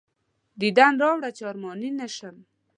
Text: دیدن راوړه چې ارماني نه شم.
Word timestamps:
دیدن 0.61 0.93
راوړه 1.03 1.29
چې 1.37 1.43
ارماني 1.51 1.89
نه 1.99 2.07
شم. 2.15 2.37